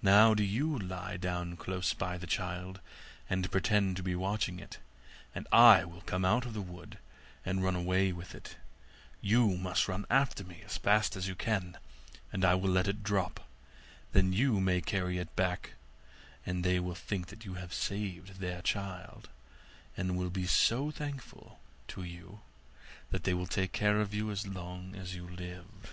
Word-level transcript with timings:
Now 0.00 0.32
do 0.32 0.44
you 0.44 0.78
lie 0.78 1.16
down 1.16 1.56
close 1.56 1.92
by 1.92 2.18
the 2.18 2.26
child, 2.28 2.78
and 3.28 3.50
pretend 3.50 3.96
to 3.96 4.02
be 4.04 4.14
watching 4.14 4.60
it, 4.60 4.78
and 5.34 5.48
I 5.50 5.84
will 5.84 6.02
come 6.02 6.24
out 6.24 6.46
of 6.46 6.54
the 6.54 6.60
wood 6.62 6.98
and 7.44 7.64
run 7.64 7.74
away 7.74 8.12
with 8.12 8.32
it; 8.32 8.58
you 9.20 9.56
must 9.56 9.88
run 9.88 10.06
after 10.08 10.44
me 10.44 10.62
as 10.64 10.76
fast 10.76 11.16
as 11.16 11.26
you 11.26 11.34
can, 11.34 11.76
and 12.32 12.44
I 12.44 12.54
will 12.54 12.70
let 12.70 12.86
it 12.86 13.02
drop; 13.02 13.44
then 14.12 14.32
you 14.32 14.60
may 14.60 14.80
carry 14.80 15.18
it 15.18 15.34
back, 15.34 15.72
and 16.46 16.62
they 16.62 16.78
will 16.78 16.94
think 16.94 17.44
you 17.44 17.54
have 17.54 17.74
saved 17.74 18.38
their 18.38 18.62
child, 18.62 19.30
and 19.96 20.16
will 20.16 20.30
be 20.30 20.46
so 20.46 20.92
thankful 20.92 21.58
to 21.88 22.04
you 22.04 22.38
that 23.10 23.24
they 23.24 23.34
will 23.34 23.48
take 23.48 23.72
care 23.72 24.00
of 24.00 24.14
you 24.14 24.30
as 24.30 24.46
long 24.46 24.94
as 24.94 25.16
you 25.16 25.28
live. 25.28 25.90